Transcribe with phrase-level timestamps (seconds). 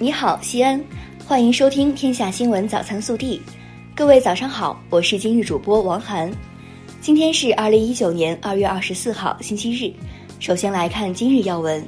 [0.00, 0.80] 你好，西安，
[1.26, 3.42] 欢迎收听《天下新闻早餐速递》。
[3.96, 6.30] 各位早上好，我是今日主播王涵。
[7.00, 9.92] 今天是二零一九年二月二十四号，星期日。
[10.38, 11.84] 首先来看今日要闻。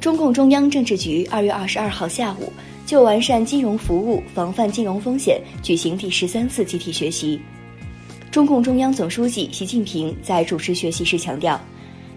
[0.00, 2.52] 中共中央政治局二月二十二号下午
[2.84, 7.40] 就完善金融服务、防范金融风险举行第十三次集体学习。
[8.32, 11.60] 中共中央总书记习近平在主持学习时强调，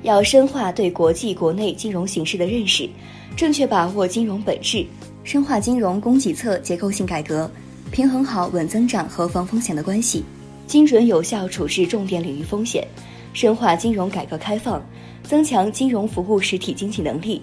[0.03, 2.89] 要深化对国际国内金融形势的认识，
[3.35, 4.85] 正确把握金融本质，
[5.23, 7.49] 深化金融供给侧结构性改革，
[7.91, 10.23] 平衡好稳增长和防风险的关系，
[10.67, 12.87] 精准有效处置重点领域风险，
[13.33, 14.83] 深化金融改革开放，
[15.23, 17.41] 增强金融服务实体经济能力。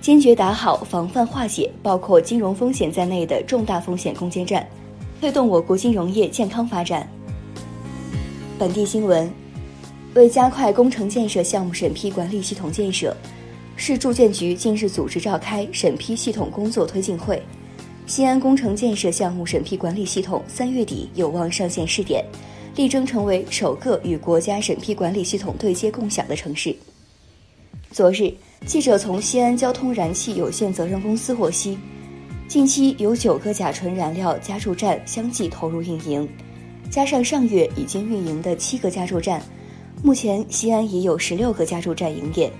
[0.00, 4.68] 坚决打好防范化解包括金融风险在内的重大风险攻坚战，
[5.18, 7.08] 推动我国金融业健康发展。
[8.58, 9.30] 本地新闻：
[10.14, 13.16] 为加快工程建设项目审批管理系统建设，
[13.76, 17.42] 市住建局近日组织召开审批系统工作推进会。
[18.06, 22.24] 西安工程建设项目审批管理系统三月底有望上线试点，
[22.76, 26.74] 力争成为首个与国家审批管理系统对接共享的城市。
[27.90, 28.32] 昨日。
[28.66, 31.76] 记者从西安交通燃气有限责任公司获悉，
[32.48, 36.26] 近期有九个甲醇燃料加注站相继投入运营，
[36.88, 39.42] 加上上月已经运营的七个加注站，
[40.02, 42.52] 目前西安已有十六个加注站营业。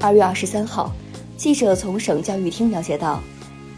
[0.00, 0.92] 二月二十三号，
[1.36, 3.20] 记者从省教育厅了解到，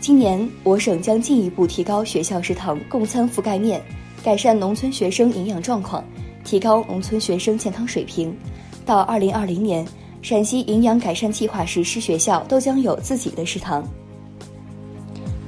[0.01, 3.83] 今年我省将进一步提高学校食堂供餐覆盖面，
[4.23, 6.05] 改善农村学生营养状况，
[6.45, 8.37] 提高农村学生健康水平。
[8.85, 9.87] 到二零二零年，
[10.23, 13.87] 陕西营养改善计划实施学校都将有自己的食堂。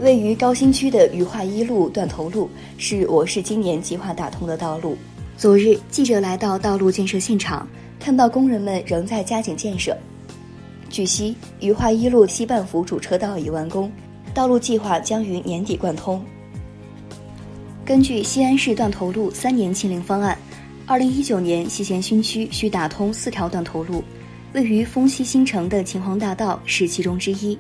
[0.00, 4.96] 位于高新区的渝化一路断头路是我市今年计划打通的道路。
[5.40, 7.66] 昨日，记者来到道路建设现场，
[7.98, 9.96] 看到工人们仍在加紧建设。
[10.90, 13.90] 据悉，渝化一路西半幅主车道已完工，
[14.34, 16.22] 道路计划将于年底贯通。
[17.86, 20.36] 根据西安市断头路三年清零方案。
[20.84, 24.04] 二零一九年，西咸新区需打通四条断头路，
[24.52, 27.58] 位于丰西新城的秦皇大道是其中之一。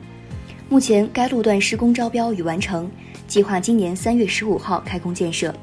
[0.68, 2.90] 目前该路段施工招标已完成，
[3.26, 5.54] 计划今年三月十五号开工建设。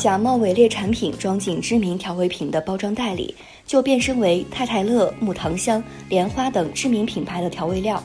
[0.00, 3.34] 假冒伪劣产品装进知名调味品的包装袋里，
[3.66, 8.02] 就变身为太太乐、木糖香、莲花等知名品牌的调味料。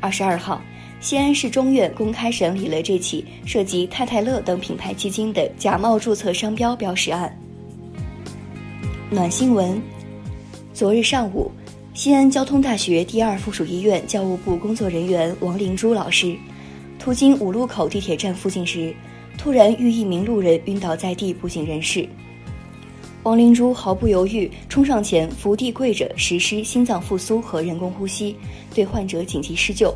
[0.00, 0.60] 二十二号。
[0.98, 7.34] 西安市中院公开审理了这起涉及太太乐等品牌基金的假冒注册商标标识案。
[9.08, 9.80] 暖新闻：
[10.74, 11.50] 昨日上午，
[11.94, 16.36] 西安交通大学第二附属医院教务部工作人员王灵珠老师，
[16.98, 18.94] 途经五路口地铁站附近时，
[19.38, 22.08] 突然遇一名路人晕倒在地，不省人事。
[23.22, 28.34] 王灵珠毫不犹豫冲上前伏地跪着实施心脏复苏和人工呼吸，
[28.74, 29.94] 对患者紧急施救。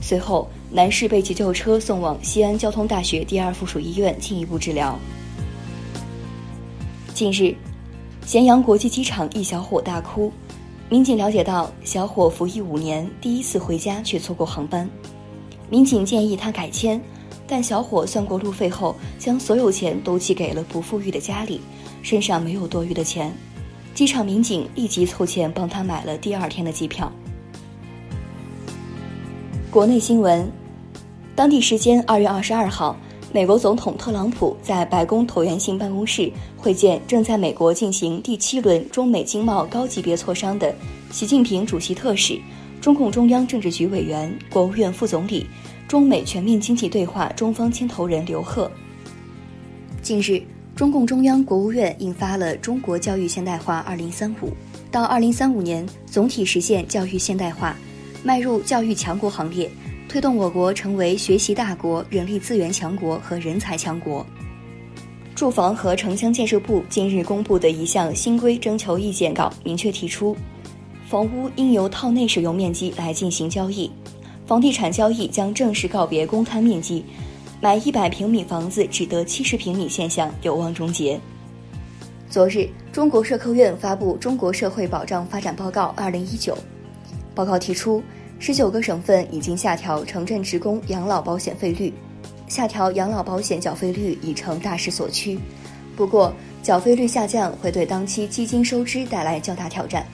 [0.00, 4.98] 随后，男士被急救车送往西安交通大学第二附属医院进一步治疗。
[7.12, 7.54] 近日，
[8.24, 10.32] 咸阳国际机场一小伙大哭，
[10.88, 14.88] 民警了解到，小伙服役五年，第一次回家却错过航班。
[15.68, 16.98] 民警建议他改签，
[17.48, 21.62] 但小伙算过路费后，将所有钱都寄给了不富裕的家里，
[22.02, 23.34] 身上没有多余的钱。
[23.94, 27.10] 机场民警立即凑钱帮他买了第二天的机票。
[29.70, 30.48] 国内新闻，
[31.34, 32.96] 当地时间二月二十二号，
[33.32, 40.74] 美国总统特朗普在白宫椭圆形办公室会见正在美国进行第七轮中美经贸高级别磋商的
[41.10, 42.38] 习近平主席特使、
[42.80, 45.46] 中共中央政治局委员、国务院副总理、
[45.88, 48.70] 中美全面经济对话中方牵头人刘鹤。
[50.02, 50.42] 近日，
[50.76, 54.48] 中共中央、国务院印发了《中国教育现代化二零三五》，
[54.90, 57.74] 到二零三五年总体实现教育现代化。
[58.22, 59.70] 迈入教育强国行列，
[60.10, 64.26] 推动我国成为学习大国、人力资源强国和人才强国。
[65.34, 70.36] 住房和城乡建设部近日公布的一项新规征求意见稿明确提出，
[71.08, 73.90] 房屋应由套内使用面积来进行交易，
[74.48, 77.04] 房地产交易将正式告别公摊面积，
[77.60, 81.20] 买一百平米房子只得七十平米现象有望终结。
[82.30, 86.54] 昨日，中国社科院发布《中国社会保障发展报告（二零一九）》。
[87.34, 88.02] 报告提出，
[88.38, 91.92] 十九个省份已经下调城镇职工养老保险费率，
[92.46, 95.38] 下调养老保险缴费率已成大势所趋。
[95.94, 100.06] 不过，缴费率下降会对当期基金收支带来较大挑战。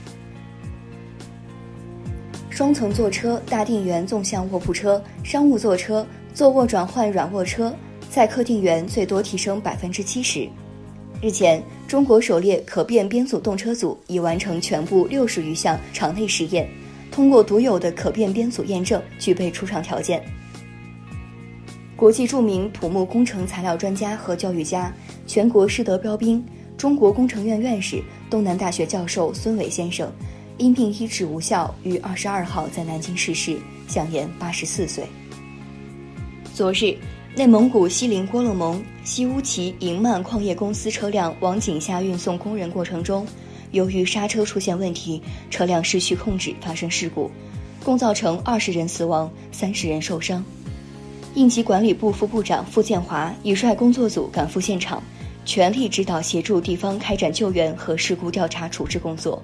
[2.55, 7.75] 双层座车、大定员纵向卧铺车、商务座车、坐卧转换软卧车
[8.09, 10.47] 载客定员最多提升百分之七十。
[11.21, 16.65] 日前，中国首列可变编组动车组已完成全部六十余项场内实验。
[17.11, 20.23] 通过独有的可变编组验证，具备出厂条件。
[21.97, 24.93] 国际著名土木工程材料专家和教育家，
[25.27, 26.41] 全国师德标兵、
[26.77, 30.09] 中国工程院院士、东南大学教授孙伟先生，
[30.57, 33.57] 因病医治无效，于二十二号在南京逝世，
[33.89, 35.05] 享年八十四岁。
[36.53, 36.97] 昨日，
[37.35, 43.27] 内蒙古锡林郭勒盟西乌旗银曼矿业公司车辆往井下运送工人过程中，
[43.71, 47.29] 由于刹车出现问题，车辆失去控制发生事故，
[47.83, 50.41] 共造成二十人死亡，三十人受伤。
[51.33, 55.03] 应急管理部副部长傅建华已率工作组赶赴现场，
[55.43, 59.43] 全力指导协助地方开展救援和事故调查处置工作。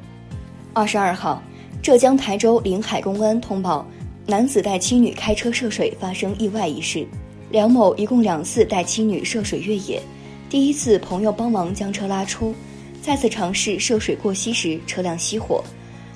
[0.73, 1.43] 二十二号，
[1.81, 3.85] 浙江台州临海公安通报，
[4.25, 7.05] 男子带妻女开车涉水发生意外一事。
[7.49, 10.01] 梁某一共两次带妻女涉水越野，
[10.49, 12.55] 第一次朋友帮忙将车拉出，
[13.01, 15.61] 再次尝试涉水过溪时车辆熄火，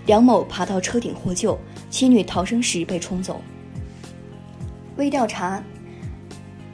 [0.05, 1.59] 梁某爬到车顶获救，
[1.89, 3.41] 妻女逃生时被冲走。
[4.95, 5.61] 微调查。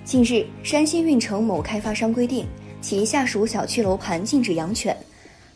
[0.04, 2.46] 近日，山西运城某开发商规定，
[2.80, 4.96] 其下属小区楼盘禁止养犬，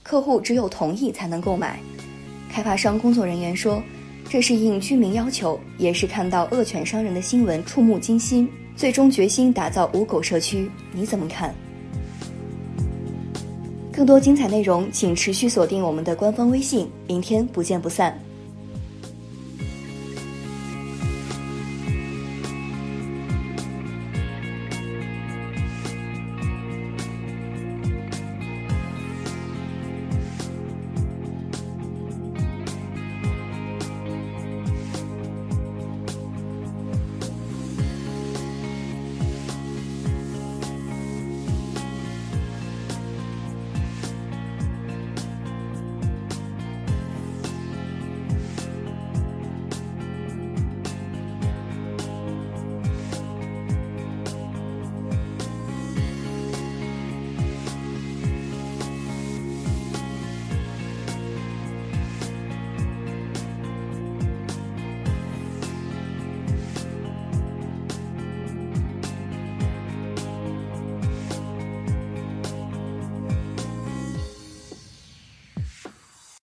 [0.02, 1.80] 客户只有同意才能购买。
[2.56, 3.84] 开发商工作人员说，
[4.30, 10.72] 这是应居民要求，也是看到恶犬伤人的新闻触目惊心，最终决心打造无狗社区。
[10.94, 11.54] 你怎么看？
[13.92, 18.18] 更多精彩内容，请持续锁定我们的官方微信，明天不见不散。